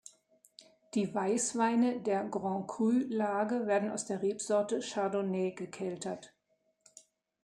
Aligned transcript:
Die 0.95 1.13
Weißweine 1.13 1.99
der 2.01 2.23
Grand 2.23 2.67
Cru 2.67 2.89
Lage 3.07 3.67
werden 3.67 3.91
aus 3.91 4.03
der 4.07 4.23
Rebsorte 4.23 4.79
Chardonnay 4.81 5.51
gekeltert. 5.51 6.33